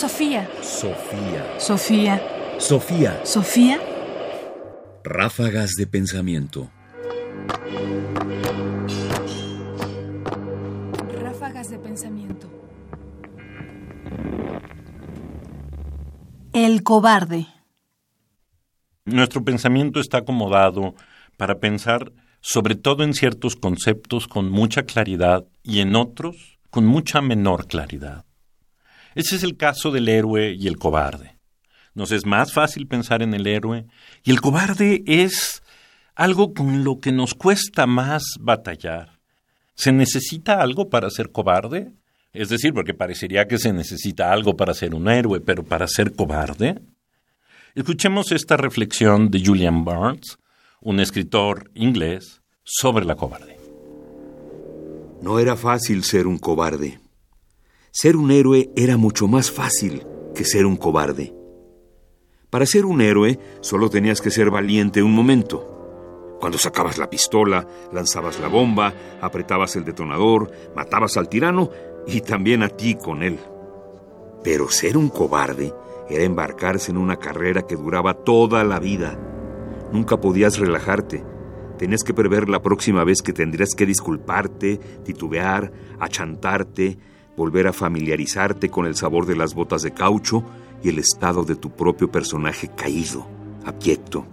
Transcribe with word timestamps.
Sofía. 0.00 0.48
Sofía. 0.62 1.44
Sofía. 1.58 2.22
Sofía. 2.58 3.20
Sofía. 3.22 3.78
Ráfagas 5.04 5.72
de 5.76 5.86
pensamiento. 5.86 6.70
Ráfagas 11.22 11.68
de 11.68 11.78
pensamiento. 11.78 12.48
El 16.54 16.82
cobarde. 16.82 17.46
Nuestro 19.04 19.44
pensamiento 19.44 20.00
está 20.00 20.20
acomodado 20.20 20.94
para 21.36 21.58
pensar 21.58 22.10
sobre 22.40 22.74
todo 22.74 23.04
en 23.04 23.12
ciertos 23.12 23.54
conceptos 23.54 24.26
con 24.28 24.50
mucha 24.50 24.84
claridad 24.84 25.44
y 25.62 25.80
en 25.80 25.94
otros 25.94 26.58
con 26.70 26.86
mucha 26.86 27.20
menor 27.20 27.66
claridad. 27.66 28.24
Ese 29.14 29.36
es 29.36 29.42
el 29.42 29.56
caso 29.56 29.90
del 29.90 30.08
héroe 30.08 30.54
y 30.58 30.68
el 30.68 30.78
cobarde. 30.78 31.36
Nos 31.94 32.12
es 32.12 32.24
más 32.24 32.52
fácil 32.52 32.86
pensar 32.86 33.22
en 33.22 33.34
el 33.34 33.46
héroe 33.46 33.86
y 34.22 34.30
el 34.30 34.40
cobarde 34.40 35.02
es 35.06 35.62
algo 36.14 36.54
con 36.54 36.84
lo 36.84 36.98
que 37.00 37.12
nos 37.12 37.34
cuesta 37.34 37.86
más 37.86 38.22
batallar. 38.38 39.18
¿Se 39.74 39.92
necesita 39.92 40.60
algo 40.60 40.88
para 40.88 41.10
ser 41.10 41.32
cobarde? 41.32 41.92
Es 42.32 42.48
decir, 42.48 42.72
porque 42.72 42.94
parecería 42.94 43.48
que 43.48 43.58
se 43.58 43.72
necesita 43.72 44.32
algo 44.32 44.56
para 44.56 44.74
ser 44.74 44.94
un 44.94 45.08
héroe, 45.08 45.40
pero 45.40 45.64
para 45.64 45.88
ser 45.88 46.14
cobarde. 46.14 46.80
Escuchemos 47.74 48.30
esta 48.30 48.56
reflexión 48.56 49.30
de 49.30 49.44
Julian 49.44 49.84
Barnes, 49.84 50.38
un 50.80 51.00
escritor 51.00 51.70
inglés, 51.74 52.42
sobre 52.62 53.04
la 53.04 53.16
cobarde. 53.16 53.56
No 55.22 55.38
era 55.38 55.56
fácil 55.56 56.04
ser 56.04 56.26
un 56.26 56.38
cobarde. 56.38 56.99
Ser 57.92 58.16
un 58.16 58.30
héroe 58.30 58.70
era 58.76 58.96
mucho 58.96 59.26
más 59.26 59.50
fácil 59.50 60.06
que 60.32 60.44
ser 60.44 60.64
un 60.64 60.76
cobarde. 60.76 61.34
Para 62.48 62.64
ser 62.64 62.86
un 62.86 63.00
héroe 63.00 63.40
solo 63.62 63.90
tenías 63.90 64.20
que 64.20 64.30
ser 64.30 64.48
valiente 64.48 65.02
un 65.02 65.12
momento. 65.12 66.38
Cuando 66.38 66.56
sacabas 66.56 66.98
la 66.98 67.10
pistola, 67.10 67.66
lanzabas 67.92 68.38
la 68.38 68.46
bomba, 68.46 68.94
apretabas 69.20 69.74
el 69.74 69.84
detonador, 69.84 70.52
matabas 70.76 71.16
al 71.16 71.28
tirano 71.28 71.70
y 72.06 72.20
también 72.20 72.62
a 72.62 72.68
ti 72.68 72.94
con 72.94 73.24
él. 73.24 73.40
Pero 74.44 74.70
ser 74.70 74.96
un 74.96 75.08
cobarde 75.08 75.74
era 76.08 76.22
embarcarse 76.22 76.92
en 76.92 76.96
una 76.96 77.16
carrera 77.16 77.62
que 77.62 77.74
duraba 77.74 78.14
toda 78.14 78.62
la 78.62 78.78
vida. 78.78 79.18
Nunca 79.92 80.20
podías 80.20 80.58
relajarte. 80.58 81.24
Tenías 81.76 82.04
que 82.04 82.14
prever 82.14 82.48
la 82.48 82.62
próxima 82.62 83.02
vez 83.02 83.20
que 83.20 83.32
tendrías 83.32 83.74
que 83.74 83.84
disculparte, 83.84 84.78
titubear, 85.04 85.72
achantarte, 85.98 86.98
volver 87.40 87.66
a 87.68 87.72
familiarizarte 87.72 88.68
con 88.68 88.84
el 88.84 88.94
sabor 88.94 89.24
de 89.24 89.34
las 89.34 89.54
botas 89.54 89.80
de 89.80 89.92
caucho 89.92 90.44
y 90.84 90.90
el 90.90 90.98
estado 90.98 91.42
de 91.42 91.56
tu 91.56 91.70
propio 91.70 92.10
personaje 92.12 92.68
caído, 92.68 93.26
abyecto. 93.64 94.26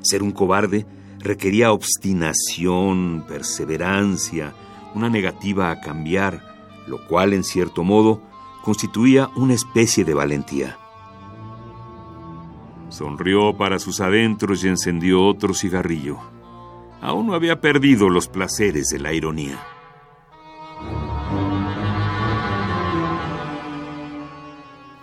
Ser 0.00 0.22
un 0.22 0.30
cobarde 0.30 0.86
requería 1.18 1.70
obstinación, 1.70 3.26
perseverancia, 3.28 4.54
una 4.94 5.10
negativa 5.10 5.70
a 5.70 5.82
cambiar, 5.82 6.40
lo 6.86 7.06
cual 7.06 7.34
en 7.34 7.44
cierto 7.44 7.84
modo 7.84 8.22
constituía 8.62 9.28
una 9.36 9.52
especie 9.52 10.06
de 10.06 10.14
valentía. 10.14 10.78
Sonrió 12.88 13.54
para 13.54 13.78
sus 13.78 14.00
adentros 14.00 14.64
y 14.64 14.68
encendió 14.68 15.26
otro 15.26 15.52
cigarrillo. 15.52 16.16
Aún 17.02 17.26
no 17.26 17.34
había 17.34 17.60
perdido 17.60 18.08
los 18.08 18.28
placeres 18.28 18.88
de 18.88 18.98
la 18.98 19.12
ironía. 19.12 19.73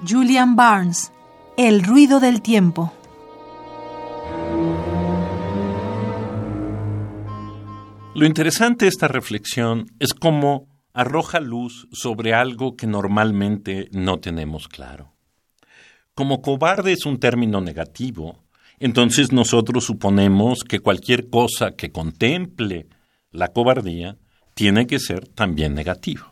Julian 0.07 0.55
Barnes. 0.55 1.11
El 1.57 1.83
ruido 1.83 2.19
del 2.19 2.41
tiempo. 2.41 2.91
Lo 8.15 8.25
interesante 8.25 8.85
de 8.85 8.89
esta 8.89 9.07
reflexión 9.07 9.85
es 9.99 10.15
cómo 10.15 10.67
arroja 10.93 11.39
luz 11.39 11.87
sobre 11.91 12.33
algo 12.33 12.75
que 12.75 12.87
normalmente 12.87 13.89
no 13.91 14.19
tenemos 14.19 14.67
claro. 14.67 15.13
Como 16.15 16.41
cobarde 16.41 16.93
es 16.93 17.05
un 17.05 17.19
término 17.19 17.61
negativo, 17.61 18.39
entonces 18.79 19.31
nosotros 19.31 19.85
suponemos 19.85 20.63
que 20.63 20.79
cualquier 20.79 21.29
cosa 21.29 21.75
que 21.75 21.91
contemple 21.91 22.87
la 23.29 23.49
cobardía 23.49 24.17
tiene 24.55 24.87
que 24.87 24.99
ser 24.99 25.27
también 25.27 25.75
negativo. 25.75 26.30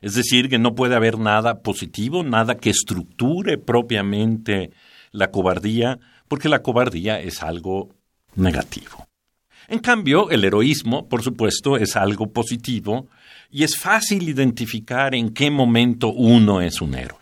Es 0.00 0.14
decir, 0.14 0.48
que 0.48 0.58
no 0.58 0.74
puede 0.74 0.94
haber 0.94 1.18
nada 1.18 1.60
positivo, 1.60 2.22
nada 2.22 2.56
que 2.56 2.70
estructure 2.70 3.58
propiamente 3.58 4.70
la 5.12 5.30
cobardía, 5.30 5.98
porque 6.28 6.48
la 6.48 6.62
cobardía 6.62 7.20
es 7.20 7.42
algo 7.42 7.90
negativo. 8.34 9.06
En 9.68 9.78
cambio, 9.78 10.30
el 10.30 10.44
heroísmo, 10.44 11.08
por 11.08 11.22
supuesto, 11.22 11.76
es 11.76 11.96
algo 11.96 12.32
positivo 12.32 13.08
y 13.50 13.62
es 13.62 13.78
fácil 13.78 14.28
identificar 14.28 15.14
en 15.14 15.30
qué 15.30 15.50
momento 15.50 16.08
uno 16.08 16.60
es 16.60 16.80
un 16.80 16.94
héroe. 16.94 17.20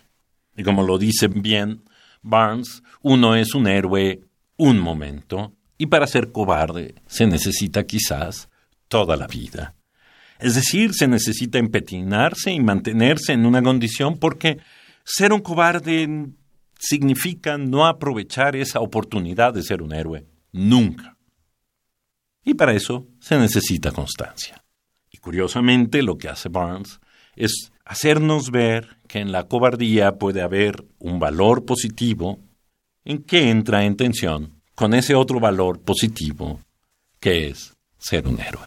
Y 0.57 0.63
como 0.63 0.83
lo 0.83 0.99
dice 0.99 1.29
bien 1.29 1.83
Barnes, 2.23 2.83
uno 3.03 3.35
es 3.35 3.55
un 3.55 3.67
héroe 3.67 4.21
un 4.57 4.79
momento 4.79 5.53
y 5.77 5.87
para 5.87 6.07
ser 6.07 6.33
cobarde 6.33 6.97
se 7.07 7.27
necesita 7.27 7.85
quizás 7.85 8.49
toda 8.89 9.17
la 9.17 9.27
vida. 9.27 9.75
Es 10.39 10.55
decir, 10.55 10.95
se 10.95 11.09
necesita 11.09 11.59
empetinarse 11.59 12.53
y 12.53 12.61
mantenerse 12.61 13.33
en 13.33 13.45
una 13.45 13.63
condición 13.63 14.19
porque 14.19 14.59
ser 15.05 15.33
un 15.33 15.41
cobarde 15.41 16.29
significa 16.79 17.59
no 17.59 17.87
aprovechar 17.87 18.55
esa 18.55 18.81
oportunidad 18.81 19.53
de 19.53 19.63
ser 19.63 19.83
un 19.83 19.93
héroe. 19.93 20.27
Nunca. 20.53 21.17
Y 22.45 22.55
para 22.55 22.73
eso 22.73 23.07
se 23.21 23.37
necesita 23.37 23.91
constancia. 23.91 24.65
Y 25.11 25.19
curiosamente 25.19 26.03
lo 26.03 26.17
que 26.17 26.29
hace 26.29 26.49
Barnes 26.49 27.01
es 27.35 27.73
hacernos 27.85 28.51
ver 28.51 28.99
que 29.09 29.19
en 29.19 29.33
la 29.33 29.45
cobardía 29.45 30.13
puede 30.19 30.43
haber 30.43 30.87
un 30.99 31.19
valor 31.19 31.65
positivo 31.65 32.41
en 33.05 33.23
que 33.23 33.51
entra 33.51 33.85
en 33.85 33.97
tensión 33.97 34.63
con 34.75 34.95
ese 34.95 35.15
otro 35.15 35.41
valor 35.41 35.81
positivo 35.81 36.61
que 37.21 37.49
es 37.49 37.77
ser 37.99 38.29
un 38.29 38.41
héroe. 38.41 38.67